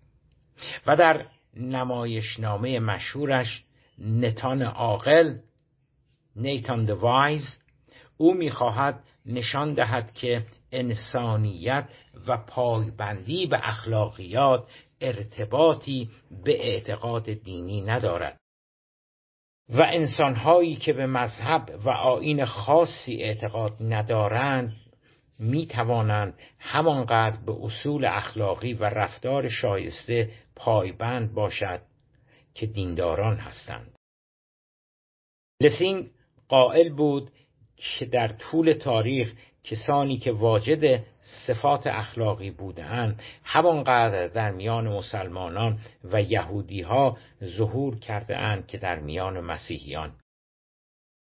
و 0.86 0.96
در 0.96 1.26
نمایشنامه 1.56 2.80
مشهورش 2.80 3.64
نتان 3.98 4.62
عاقل 4.62 5.38
نیتان 6.36 6.90
وایز 6.90 7.61
او 8.16 8.34
می‌خواهد 8.34 9.04
نشان 9.26 9.74
دهد 9.74 10.14
که 10.14 10.46
انسانیت 10.72 11.88
و 12.26 12.36
پایبندی 12.36 13.46
به 13.46 13.68
اخلاقیات 13.68 14.68
ارتباطی 15.00 16.10
به 16.44 16.66
اعتقاد 16.66 17.32
دینی 17.32 17.80
ندارد. 17.80 18.40
و 19.68 19.82
انسانهایی 19.82 20.76
که 20.76 20.92
به 20.92 21.06
مذهب 21.06 21.80
و 21.84 21.90
آین 21.90 22.44
خاصی 22.44 23.22
اعتقاد 23.22 23.76
ندارند 23.80 24.76
می 25.38 25.66
توانند 25.66 26.38
همانقدر 26.58 27.36
به 27.36 27.52
اصول 27.62 28.04
اخلاقی 28.04 28.74
و 28.74 28.84
رفتار 28.84 29.48
شایسته 29.48 30.30
پایبند 30.56 31.34
باشد 31.34 31.80
که 32.54 32.66
دینداران 32.66 33.36
هستند. 33.36 33.94
لسینگ 35.60 36.10
قائل 36.48 36.92
بود 36.92 37.30
که 37.98 38.06
در 38.06 38.28
طول 38.28 38.72
تاریخ 38.72 39.32
کسانی 39.64 40.18
که 40.18 40.32
واجد 40.32 41.04
صفات 41.46 41.86
اخلاقی 41.86 42.50
بودند 42.50 43.22
همانقدر 43.44 44.28
در 44.28 44.50
میان 44.50 44.88
مسلمانان 44.88 45.78
و 46.04 46.22
یهودی 46.22 46.82
ها 46.82 47.16
ظهور 47.44 47.98
کرده 47.98 48.36
اند 48.38 48.66
که 48.66 48.78
در 48.78 49.00
میان 49.00 49.40
مسیحیان. 49.40 50.12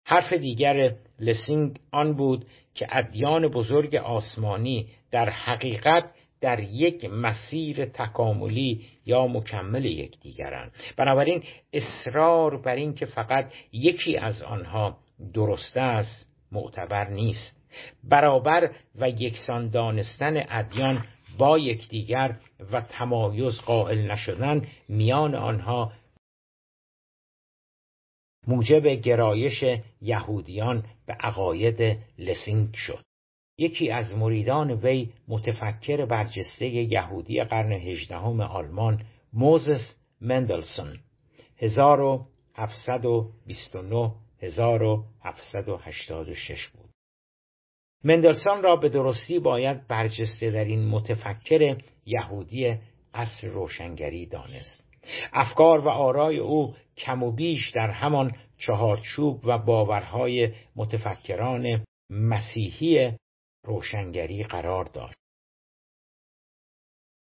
حرف 0.07 0.33
دیگر 0.33 0.95
لسینگ 1.21 1.79
آن 1.93 2.15
بود 2.15 2.47
که 2.75 2.87
ادیان 2.91 3.49
بزرگ 3.49 3.95
آسمانی 3.95 4.89
در 5.11 5.31
حقیقت 5.31 6.11
در 6.41 6.61
یک 6.61 7.05
مسیر 7.05 7.85
تکاملی 7.85 8.85
یا 9.07 9.27
مکمل 9.27 9.85
یکدیگرند. 9.85 10.73
بنابراین 10.97 11.43
اصرار 11.73 12.63
بر 12.63 12.77
این 12.77 12.95
که 12.95 13.07
فقط 13.07 13.53
یکی 13.73 14.17
از 14.17 14.43
آنها 14.43 14.99
درست 15.35 15.77
است 15.77 16.29
معتبر 16.53 17.11
نیست. 17.11 17.57
برابر 18.05 18.71
و 18.95 19.11
یکسان 19.11 19.69
دانستن 19.69 20.45
ادیان 20.49 21.05
با 21.39 21.59
یکدیگر 21.59 22.37
و 22.73 22.81
تمایز 22.81 23.61
قائل 23.61 24.11
نشدن 24.11 24.67
میان 24.89 25.35
آنها 25.35 25.93
موجب 28.47 28.87
گرایش 28.87 29.65
یهودیان 30.03 30.85
به 31.07 31.13
عقاید 31.13 31.99
لسینگ 32.19 32.75
شد. 32.75 33.05
یکی 33.59 33.91
از 33.91 34.17
مریدان 34.17 34.71
وی 34.71 35.09
متفکر 35.29 36.05
برجسته 36.05 36.67
یهودی 36.67 37.45
قرن 37.45 37.73
هجدهم 37.73 38.41
آلمان 38.41 39.05
موزس 39.33 39.97
مندلسون 40.21 40.99
1729 41.59 44.11
1786 44.43 46.69
بود. 46.69 46.91
مندلسون 48.05 48.63
را 48.63 48.77
به 48.77 48.89
درستی 48.89 49.39
باید 49.39 49.87
برجسته 49.87 50.51
در 50.51 50.65
این 50.65 50.89
متفکر 50.89 51.83
یهودی 52.07 52.79
عصر 53.15 53.49
روشنگری 53.49 54.27
دانست. 54.27 54.89
افکار 55.33 55.79
و 55.79 55.89
آرای 55.89 56.39
او 56.39 56.75
کم 56.97 57.23
و 57.23 57.33
بیش 57.33 57.71
در 57.71 57.91
همان 57.91 58.37
چهارچوب 58.59 59.41
و 59.45 59.59
باورهای 59.59 60.55
متفکران 60.77 61.85
مسیحی 62.11 63.13
روشنگری 63.65 64.45
قرار 64.45 64.85
داشت 64.85 65.19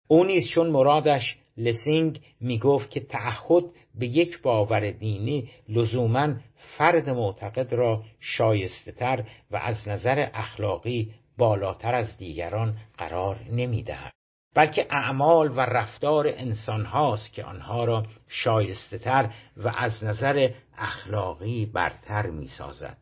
او 0.07 0.23
نیز 0.23 0.47
چون 0.53 0.69
مرادش 0.69 1.37
لسینگ 1.57 2.21
می 2.41 2.59
گفت 2.59 2.89
که 2.89 2.99
تعهد 2.99 3.63
به 3.99 4.07
یک 4.07 4.41
باور 4.41 4.91
دینی 4.91 5.49
لزوما 5.69 6.33
فرد 6.77 7.09
معتقد 7.09 7.73
را 7.73 8.03
شایسته 8.19 8.91
تر 8.91 9.23
و 9.51 9.57
از 9.57 9.87
نظر 9.87 10.29
اخلاقی 10.33 11.11
بالاتر 11.37 11.95
از 11.95 12.17
دیگران 12.17 12.77
قرار 12.97 13.39
نمی 13.51 13.83
دهد. 13.83 14.13
بلکه 14.55 14.87
اعمال 14.89 15.51
و 15.51 15.59
رفتار 15.59 16.27
انسان 16.27 16.85
هاست 16.85 17.33
که 17.33 17.43
آنها 17.43 17.85
را 17.85 18.05
شایسته 18.27 18.97
تر 18.97 19.33
و 19.57 19.71
از 19.77 20.03
نظر 20.03 20.49
اخلاقی 20.77 21.65
برتر 21.65 22.27
می 22.27 22.47
سازد. 22.47 22.97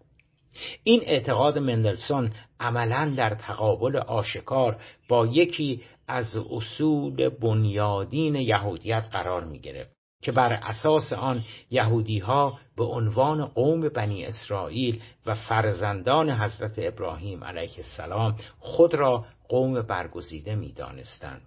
این 0.83 1.01
اعتقاد 1.05 1.57
مندلسون 1.57 2.31
عملا 2.59 3.13
در 3.17 3.35
تقابل 3.35 3.97
آشکار 3.97 4.81
با 5.07 5.27
یکی 5.27 5.81
از 6.07 6.35
اصول 6.35 7.29
بنیادین 7.29 8.35
یهودیت 8.35 9.03
قرار 9.11 9.43
می 9.43 9.59
گرفت 9.59 9.95
که 10.21 10.31
بر 10.31 10.53
اساس 10.53 11.13
آن 11.13 11.45
یهودی 11.71 12.19
ها 12.19 12.59
به 12.77 12.83
عنوان 12.83 13.45
قوم 13.45 13.89
بنی 13.89 14.25
اسرائیل 14.25 15.01
و 15.25 15.35
فرزندان 15.35 16.29
حضرت 16.29 16.73
ابراهیم 16.77 17.43
علیه 17.43 17.73
السلام 17.77 18.35
خود 18.59 18.93
را 18.93 19.25
قوم 19.49 19.81
برگزیده 19.81 20.55
می 20.55 20.71
دانستند. 20.71 21.41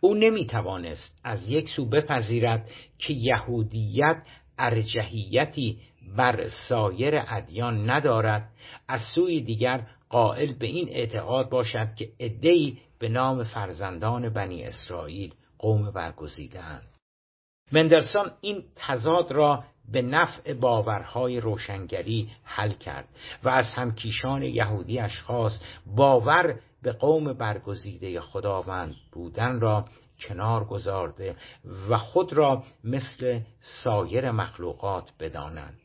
او 0.00 0.14
نمی 0.14 0.46
توانست 0.46 1.20
از 1.24 1.48
یک 1.48 1.68
سو 1.68 1.88
بپذیرد 1.88 2.70
که 2.98 3.12
یهودیت 3.12 4.22
ارجحیتی 4.58 5.78
بر 6.16 6.48
سایر 6.68 7.22
ادیان 7.28 7.90
ندارد 7.90 8.50
از 8.88 9.00
سوی 9.14 9.40
دیگر 9.40 9.86
قائل 10.10 10.52
به 10.52 10.66
این 10.66 10.88
اعتقاد 10.88 11.48
باشد 11.48 11.94
که 11.94 12.08
عدهای 12.20 12.78
به 12.98 13.08
نام 13.08 13.44
فرزندان 13.44 14.28
بنی 14.28 14.64
اسرائیل 14.64 15.34
قوم 15.58 15.90
برگزیدهاند. 15.90 16.88
مندرسون 17.72 18.30
این 18.40 18.64
تضاد 18.76 19.32
را 19.32 19.64
به 19.92 20.02
نفع 20.02 20.54
باورهای 20.54 21.40
روشنگری 21.40 22.30
حل 22.44 22.70
کرد 22.70 23.08
و 23.44 23.48
از 23.48 23.66
همکیشان 23.74 24.42
یهودی 24.42 24.98
اشخاص 24.98 25.60
باور 25.86 26.60
به 26.82 26.92
قوم 26.92 27.32
برگزیده 27.32 28.20
خداوند 28.20 28.94
بودن 29.12 29.60
را 29.60 29.84
کنار 30.20 30.64
گذارده 30.64 31.36
و 31.88 31.98
خود 31.98 32.32
را 32.32 32.62
مثل 32.84 33.40
سایر 33.84 34.30
مخلوقات 34.30 35.10
بدانند. 35.20 35.80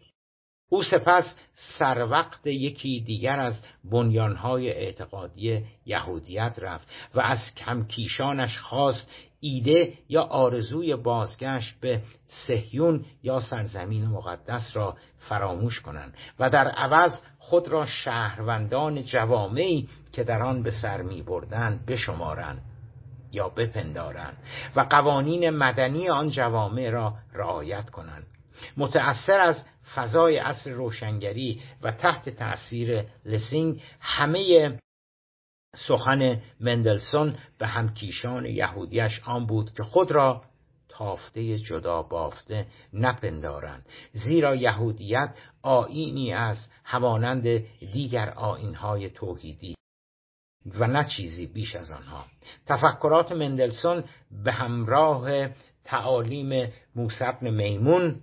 او 0.73 0.83
سپس 0.83 1.35
سر 1.53 2.07
وقت 2.11 2.47
یکی 2.47 3.01
دیگر 3.01 3.39
از 3.39 3.61
بنیانهای 3.83 4.69
اعتقادی 4.69 5.65
یهودیت 5.85 6.53
رفت 6.57 6.87
و 7.15 7.19
از 7.19 7.39
کمکیشانش 7.57 8.59
خواست 8.59 9.11
ایده 9.39 9.93
یا 10.09 10.21
آرزوی 10.21 10.95
بازگشت 10.95 11.79
به 11.81 12.01
سهیون 12.27 13.05
یا 13.23 13.41
سرزمین 13.41 14.05
مقدس 14.05 14.71
را 14.73 14.97
فراموش 15.19 15.79
کنند 15.79 16.13
و 16.39 16.49
در 16.49 16.67
عوض 16.67 17.21
خود 17.39 17.67
را 17.67 17.85
شهروندان 17.85 19.03
جوامعی 19.03 19.89
که 20.13 20.23
در 20.23 20.43
آن 20.43 20.63
به 20.63 20.71
سر 20.71 21.01
می 21.01 21.21
بردن 21.21 21.79
بشمارند 21.87 22.61
یا 23.31 23.49
بپندارند 23.49 24.37
و 24.75 24.81
قوانین 24.81 25.49
مدنی 25.49 26.09
آن 26.09 26.29
جوامع 26.29 26.89
را 26.89 27.13
رعایت 27.33 27.89
کنند. 27.89 28.25
متأثر 28.77 29.39
از 29.39 29.65
فضای 29.95 30.37
عصر 30.37 30.71
روشنگری 30.71 31.61
و 31.81 31.91
تحت 31.91 32.29
تأثیر 32.29 33.05
لسینگ 33.25 33.81
همه 33.99 34.77
سخن 35.75 36.41
مندلسون 36.59 37.35
به 37.57 37.67
همکیشان 37.67 38.45
یهودیش 38.45 39.21
آن 39.25 39.45
بود 39.45 39.73
که 39.73 39.83
خود 39.83 40.11
را 40.11 40.43
تافته 40.89 41.57
جدا 41.57 42.01
بافته 42.01 42.67
نپندارند. 42.93 43.85
زیرا 44.11 44.55
یهودیت 44.55 45.35
آینی 45.61 46.33
از 46.33 46.69
همانند 46.83 47.43
دیگر 47.93 48.29
آینهای 48.29 49.09
توحیدی 49.09 49.75
و 50.65 50.87
نه 50.87 51.07
چیزی 51.17 51.47
بیش 51.47 51.75
از 51.75 51.91
آنها. 51.91 52.25
تفکرات 52.65 53.31
مندلسون 53.31 54.03
به 54.43 54.51
همراه 54.51 55.47
تعالیم 55.83 56.73
موسی 56.95 57.25
میمون 57.41 58.21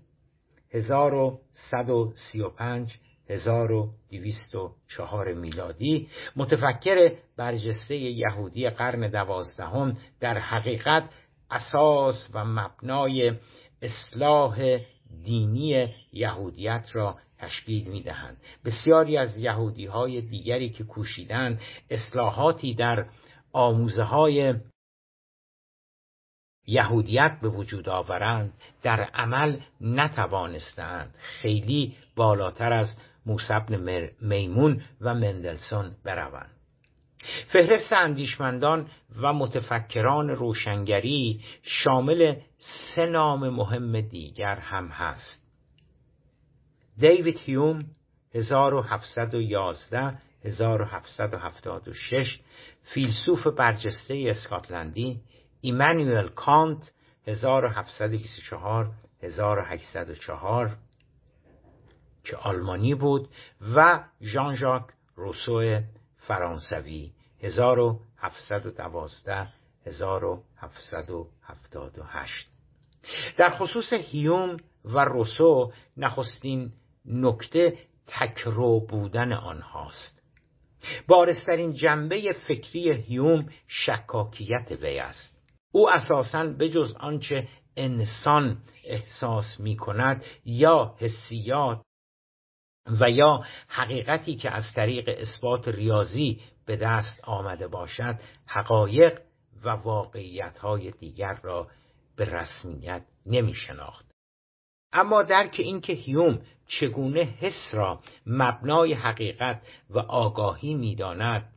1135 0.73 2.99
1204 3.29 5.33
میلادی 5.33 6.09
متفکر 6.37 7.13
برجسته 7.37 7.97
یهودی 7.97 8.71
قرن 8.71 9.11
دوازدهم 9.11 9.97
در 10.21 10.39
حقیقت 10.39 11.05
اساس 11.51 12.31
و 12.35 12.45
مبنای 12.45 13.33
اصلاح 13.83 14.79
دینی 15.25 15.95
یهودیت 16.13 16.89
را 16.93 17.19
تشکیل 17.39 17.89
می 17.89 18.03
دهند. 18.03 18.37
بسیاری 18.65 19.17
از 19.17 19.39
یهودی 19.39 19.87
های 19.87 20.21
دیگری 20.21 20.71
که 20.71 20.85
کوشیدند 20.85 21.61
اصلاحاتی 21.91 22.75
در 22.75 23.07
آموزه 23.53 24.03
های 24.03 24.55
یهودیت 26.71 27.39
به 27.43 27.49
وجود 27.49 27.89
آورند 27.89 28.53
در 28.83 29.01
عمل 29.01 29.57
نتوانستند. 29.81 31.15
خیلی 31.19 31.97
بالاتر 32.17 32.73
از 32.73 32.97
موسبن 33.27 34.09
میمون 34.21 34.83
و 35.01 35.15
مندلسون 35.15 35.93
بروند. 36.05 36.51
فهرست 37.53 37.93
اندیشمندان 37.93 38.89
و 39.23 39.33
متفکران 39.33 40.29
روشنگری 40.29 41.41
شامل 41.63 42.35
سه 42.95 43.07
نام 43.07 43.49
مهم 43.49 44.01
دیگر 44.01 44.55
هم 44.55 44.89
هست. 44.89 45.43
دیوید 46.99 47.39
هیوم 47.39 47.85
1711 48.35 50.19
1776 50.45 52.41
فیلسوف 52.83 53.47
برجسته 53.47 54.25
اسکاتلندی 54.29 55.21
ایمانوئل 55.61 56.29
کانت 56.29 56.93
1724 57.27 58.91
1804 59.23 60.77
که 62.25 62.37
آلمانی 62.37 62.95
بود 62.95 63.29
و 63.75 64.05
ژان 64.23 64.55
ژاک 64.55 64.85
روسو 65.17 65.81
فرانسوی 66.17 67.13
1712 67.43 69.49
1778 69.87 72.51
در 73.37 73.51
خصوص 73.51 73.93
هیوم 73.93 74.57
و 74.85 75.05
روسو 75.05 75.73
نخستین 75.97 76.73
نکته 77.07 77.79
تکرو 78.07 78.81
بودن 78.81 79.33
آنهاست. 79.33 80.23
بارسترین 81.09 81.73
جنبه 81.73 82.33
فکری 82.49 82.93
هیوم 82.93 83.49
شکاکیت 83.69 84.73
وی 84.73 84.99
است. 84.99 85.40
او 85.73 85.91
اساساً 85.91 86.47
بجز 86.47 86.95
آنچه 86.97 87.49
انسان 87.77 88.63
احساس 88.85 89.61
می 89.61 89.77
کند 89.77 90.25
یا 90.45 90.95
حسیات 90.99 91.83
و 93.01 93.11
یا 93.11 93.45
حقیقتی 93.69 94.37
که 94.37 94.51
از 94.51 94.65
طریق 94.75 95.09
اثبات 95.19 95.69
ریاضی 95.69 96.41
به 96.67 96.77
دست 96.77 97.21
آمده 97.25 97.69
باشد 97.69 98.21
حقایق 98.47 99.21
و 99.65 99.69
واقعیت 99.69 100.59
های 100.59 100.91
دیگر 100.91 101.41
را 101.43 101.69
به 102.17 102.25
رسمیت 102.25 103.03
نمی 103.27 103.55
شناخت. 103.55 104.11
اما 104.93 105.23
درک 105.23 105.57
اینکه 105.59 105.93
هیوم 105.93 106.43
چگونه 106.67 107.21
حس 107.21 107.71
را 107.73 108.01
مبنای 108.27 108.93
حقیقت 108.93 109.63
و 109.91 109.99
آگاهی 109.99 110.75
می‌داند 110.75 111.53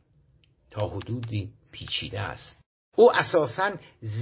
تا 0.70 0.88
حدودی 0.88 1.52
پیچیده 1.72 2.20
است 2.20 2.63
او 2.96 3.12
اساسا 3.12 3.72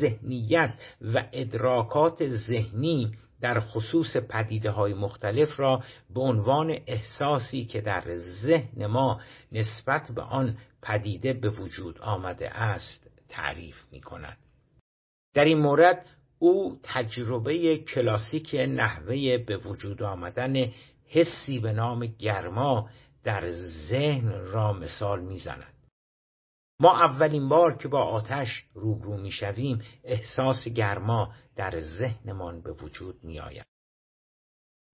ذهنیت 0.00 0.74
و 1.14 1.24
ادراکات 1.32 2.28
ذهنی 2.28 3.12
در 3.40 3.60
خصوص 3.60 4.16
پدیده 4.16 4.70
های 4.70 4.94
مختلف 4.94 5.60
را 5.60 5.82
به 6.14 6.20
عنوان 6.20 6.78
احساسی 6.86 7.64
که 7.64 7.80
در 7.80 8.16
ذهن 8.16 8.86
ما 8.86 9.20
نسبت 9.52 10.12
به 10.14 10.22
آن 10.22 10.56
پدیده 10.82 11.32
به 11.32 11.50
وجود 11.50 11.98
آمده 11.98 12.50
است 12.50 13.10
تعریف 13.28 13.76
می 13.92 14.00
کند. 14.00 14.36
در 15.34 15.44
این 15.44 15.58
مورد 15.58 16.06
او 16.38 16.78
تجربه 16.82 17.78
کلاسیک 17.78 18.54
نحوه 18.54 19.38
به 19.38 19.56
وجود 19.56 20.02
آمدن 20.02 20.72
حسی 21.08 21.58
به 21.58 21.72
نام 21.72 22.06
گرما 22.06 22.88
در 23.24 23.52
ذهن 23.88 24.32
را 24.32 24.72
مثال 24.72 25.20
می‌زند. 25.20 25.71
ما 26.82 27.00
اولین 27.00 27.48
بار 27.48 27.76
که 27.76 27.88
با 27.88 28.02
آتش 28.04 28.64
روبرو 28.74 29.16
می‌شویم 29.16 29.82
احساس 30.04 30.68
گرما 30.68 31.32
در 31.56 31.80
ذهنمان 31.80 32.62
به 32.62 32.72
وجود 32.72 33.24
میآید. 33.24 33.64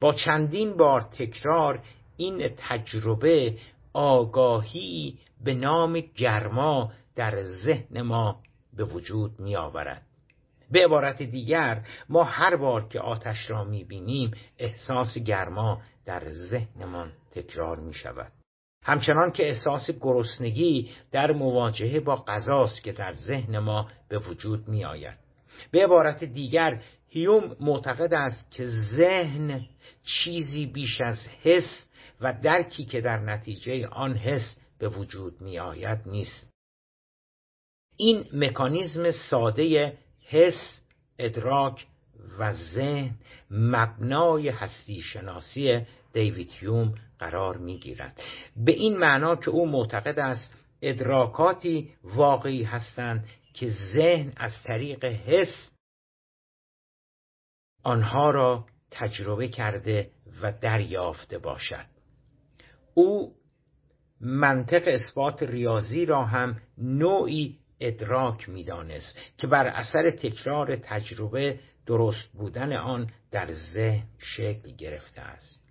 با 0.00 0.12
چندین 0.12 0.76
بار 0.76 1.00
تکرار 1.00 1.82
این 2.16 2.54
تجربه 2.56 3.58
آگاهی 3.92 5.18
به 5.44 5.54
نام 5.54 6.00
گرما 6.00 6.92
در 7.16 7.44
ذهن 7.44 8.02
ما 8.02 8.40
به 8.72 8.84
وجود 8.84 9.40
می 9.40 9.56
آورد. 9.56 10.06
به 10.70 10.84
عبارت 10.84 11.22
دیگر 11.22 11.86
ما 12.08 12.24
هر 12.24 12.56
بار 12.56 12.88
که 12.88 13.00
آتش 13.00 13.50
را 13.50 13.64
می 13.64 13.84
بینیم 13.84 14.30
احساس 14.58 15.18
گرما 15.18 15.82
در 16.04 16.32
ذهنمان 16.32 17.12
تکرار 17.30 17.78
می 17.80 17.94
شود. 17.94 18.32
همچنان 18.82 19.32
که 19.32 19.48
احساس 19.48 19.90
گرسنگی 19.90 20.90
در 21.12 21.32
مواجهه 21.32 22.00
با 22.00 22.16
غذاست 22.16 22.82
که 22.82 22.92
در 22.92 23.12
ذهن 23.12 23.58
ما 23.58 23.90
به 24.08 24.18
وجود 24.18 24.68
می 24.68 24.84
آید. 24.84 25.18
به 25.70 25.84
عبارت 25.84 26.24
دیگر 26.24 26.82
هیوم 27.08 27.56
معتقد 27.60 28.14
است 28.14 28.50
که 28.50 28.66
ذهن 28.66 29.66
چیزی 30.04 30.66
بیش 30.66 31.00
از 31.00 31.18
حس 31.42 31.86
و 32.20 32.34
درکی 32.42 32.84
که 32.84 33.00
در 33.00 33.18
نتیجه 33.18 33.86
آن 33.86 34.16
حس 34.16 34.56
به 34.78 34.88
وجود 34.88 35.40
می 35.40 35.58
آید 35.58 35.98
نیست. 36.06 36.48
این 37.96 38.24
مکانیزم 38.32 39.10
ساده 39.10 39.92
حس، 40.26 40.80
ادراک 41.18 41.86
و 42.38 42.52
ذهن 42.52 43.14
مبنای 43.50 44.48
هستی 44.48 45.00
شناسی 45.00 45.86
دیوید 46.12 46.52
هیوم 46.52 46.94
قرار 47.18 47.56
می 47.56 47.78
گیرد. 47.78 48.22
به 48.56 48.72
این 48.72 48.96
معنا 48.96 49.36
که 49.36 49.50
او 49.50 49.68
معتقد 49.70 50.18
است 50.18 50.54
ادراکاتی 50.82 51.92
واقعی 52.04 52.62
هستند 52.62 53.24
که 53.54 53.68
ذهن 53.68 54.32
از 54.36 54.52
طریق 54.64 55.04
حس 55.04 55.72
آنها 57.82 58.30
را 58.30 58.66
تجربه 58.90 59.48
کرده 59.48 60.10
و 60.42 60.52
دریافته 60.52 61.38
باشد 61.38 61.86
او 62.94 63.34
منطق 64.20 64.82
اثبات 64.86 65.42
ریاضی 65.42 66.06
را 66.06 66.24
هم 66.24 66.60
نوعی 66.78 67.58
ادراک 67.80 68.48
می‌دانست 68.48 69.18
که 69.36 69.46
بر 69.46 69.66
اثر 69.66 70.10
تکرار 70.10 70.76
تجربه 70.76 71.60
درست 71.86 72.32
بودن 72.32 72.72
آن 72.72 73.10
در 73.30 73.52
ذهن 73.52 74.02
شکل 74.18 74.70
گرفته 74.76 75.20
است 75.20 75.67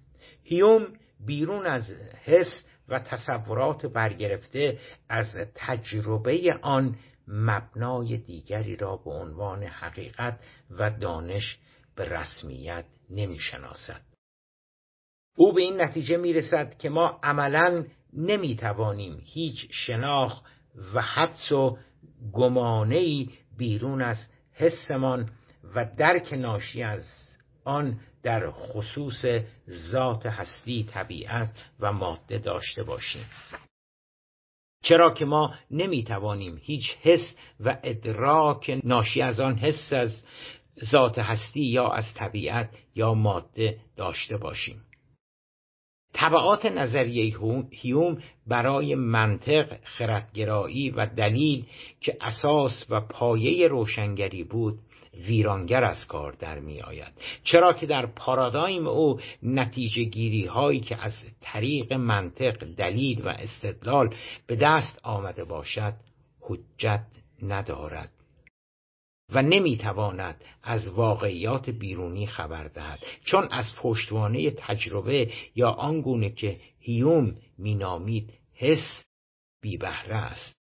هیوم 0.47 0.87
بیرون 1.25 1.65
از 1.65 1.91
حس 2.23 2.63
و 2.87 2.99
تصورات 2.99 3.85
برگرفته 3.85 4.79
از 5.09 5.37
تجربه 5.55 6.59
آن 6.61 6.95
مبنای 7.27 8.17
دیگری 8.17 8.75
را 8.75 8.95
به 8.95 9.11
عنوان 9.11 9.63
حقیقت 9.63 10.39
و 10.69 10.91
دانش 10.91 11.59
به 11.95 12.03
رسمیت 12.03 12.85
نمی 13.09 13.39
شناسد. 13.39 14.01
او 15.37 15.53
به 15.53 15.61
این 15.61 15.81
نتیجه 15.81 16.17
می 16.17 16.33
رسد 16.33 16.77
که 16.77 16.89
ما 16.89 17.19
عملا 17.23 17.85
نمی 18.13 18.55
توانیم 18.55 19.21
هیچ 19.25 19.67
شناخ 19.71 20.41
و 20.93 21.01
حدس 21.01 21.51
و 21.51 21.77
گمانه 22.33 23.27
بیرون 23.57 24.01
از 24.01 24.27
حسمان 24.51 25.29
و 25.75 25.85
درک 25.97 26.33
ناشی 26.33 26.83
از 26.83 27.03
آن 27.63 27.99
در 28.27 28.51
خصوص 28.51 29.25
ذات 29.69 30.25
هستی 30.25 30.83
طبیعت 30.83 31.63
و 31.79 31.93
ماده 31.93 32.37
داشته 32.37 32.83
باشیم. 32.83 33.25
چرا 34.83 35.13
که 35.13 35.25
ما 35.25 35.55
نمی 35.71 36.03
توانیم 36.03 36.57
هیچ 36.63 36.97
حس 37.01 37.35
و 37.59 37.77
ادراک 37.83 38.79
ناشی 38.83 39.21
از 39.21 39.39
آن 39.39 39.57
حس 39.57 39.93
از 39.93 40.23
ذات 40.91 41.19
هستی 41.19 41.65
یا 41.65 41.89
از 41.89 42.13
طبیعت 42.13 42.69
یا 42.95 43.13
ماده 43.13 43.79
داشته 43.95 44.37
باشیم. 44.37 44.81
طبعات 46.13 46.65
نظریه 46.65 47.37
هیوم 47.71 48.23
برای 48.47 48.95
منطق، 48.95 49.77
خردگرایی 49.83 50.89
و 50.89 51.05
دلیل 51.05 51.65
که 52.01 52.17
اساس 52.21 52.85
و 52.89 53.01
پایه 53.01 53.67
روشنگری 53.67 54.43
بود 54.43 54.79
ویرانگر 55.27 55.83
از 55.83 56.07
کار 56.07 56.31
در 56.31 56.59
می 56.59 56.81
آید. 56.81 57.13
چرا 57.43 57.73
که 57.73 57.85
در 57.85 58.05
پارادایم 58.05 58.87
او 58.87 59.19
نتیجه 59.43 60.03
گیری 60.03 60.45
هایی 60.45 60.79
که 60.79 61.05
از 61.05 61.13
طریق 61.41 61.93
منطق 61.93 62.65
دلیل 62.65 63.21
و 63.21 63.27
استدلال 63.27 64.15
به 64.47 64.55
دست 64.55 64.99
آمده 65.03 65.43
باشد 65.43 65.93
حجت 66.41 67.05
ندارد 67.41 68.11
و 69.33 69.41
نمی‌تواند 69.41 70.43
از 70.63 70.87
واقعیات 70.87 71.69
بیرونی 71.69 72.27
خبر 72.27 72.67
دهد. 72.67 72.99
چون 73.25 73.47
از 73.51 73.65
پشتوانه 73.77 74.51
تجربه 74.51 75.31
یا 75.55 75.69
آنگونه 75.69 76.29
که 76.29 76.59
هیوم 76.79 77.35
مینامید 77.57 78.33
حس 78.53 79.03
بی 79.61 79.77
بهره 79.77 80.15
است. 80.15 80.56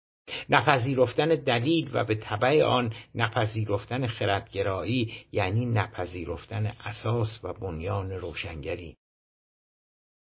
نپذیرفتن 0.49 1.27
دلیل 1.27 1.89
و 1.93 2.03
به 2.03 2.15
طبع 2.15 2.63
آن 2.63 2.93
نپذیرفتن 3.15 4.07
خردگرایی 4.07 5.13
یعنی 5.31 5.65
نپذیرفتن 5.65 6.65
اساس 6.65 7.39
و 7.43 7.53
بنیان 7.53 8.11
روشنگری 8.11 8.95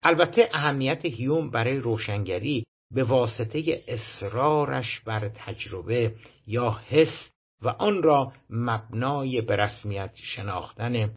البته 0.03 0.49
اهمیت 0.53 1.05
هیوم 1.05 1.51
برای 1.51 1.77
روشنگری 1.77 2.65
به 2.91 3.05
واسطه 3.05 3.85
اصرارش 3.89 5.01
بر 5.01 5.29
تجربه 5.29 6.15
یا 6.47 6.81
حس 6.89 7.31
و 7.63 7.69
آن 7.69 8.03
را 8.03 8.33
مبنای 8.51 9.41
به 9.41 9.57
رسمیت 9.57 10.15
شناختن 10.15 11.15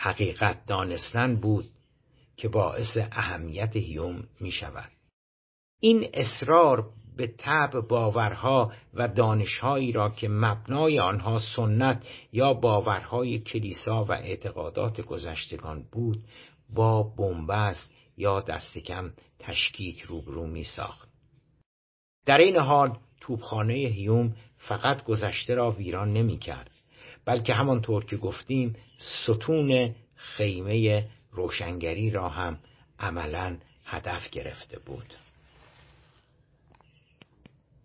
حقیقت 0.00 0.66
دانستن 0.66 1.36
بود 1.36 1.64
که 2.36 2.48
باعث 2.48 2.96
اهمیت 2.96 3.76
هیوم 3.76 4.28
می 4.40 4.50
شود. 4.50 4.90
این 5.80 6.10
اصرار 6.14 6.90
به 7.18 7.26
طب 7.26 7.80
باورها 7.88 8.72
و 8.94 9.08
دانشهایی 9.08 9.92
را 9.92 10.08
که 10.08 10.28
مبنای 10.28 11.00
آنها 11.00 11.38
سنت 11.56 12.06
یا 12.32 12.54
باورهای 12.54 13.38
کلیسا 13.38 14.04
و 14.04 14.12
اعتقادات 14.12 15.00
گذشتگان 15.00 15.84
بود 15.92 16.24
با 16.74 17.02
بنبست 17.02 17.92
یا 18.16 18.40
دستکم 18.40 19.12
تشکیک 19.38 20.00
روبرو 20.00 20.46
می 20.46 20.64
ساخت. 20.64 21.08
در 22.26 22.38
این 22.38 22.56
حال 22.56 22.96
توبخانه 23.20 23.74
هیوم 23.74 24.34
فقط 24.58 25.04
گذشته 25.04 25.54
را 25.54 25.70
ویران 25.70 26.12
نمی 26.12 26.38
کرد 26.38 26.70
بلکه 27.24 27.54
همانطور 27.54 28.04
که 28.04 28.16
گفتیم 28.16 28.76
ستون 28.98 29.94
خیمه 30.14 31.06
روشنگری 31.30 32.10
را 32.10 32.28
هم 32.28 32.58
عملا 32.98 33.58
هدف 33.84 34.30
گرفته 34.30 34.78
بود 34.78 35.14